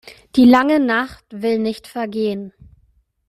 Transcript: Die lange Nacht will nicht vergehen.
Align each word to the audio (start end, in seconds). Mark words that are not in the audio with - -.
Die 0.35 0.45
lange 0.45 0.79
Nacht 0.79 1.25
will 1.29 1.59
nicht 1.59 1.85
vergehen. 1.85 2.53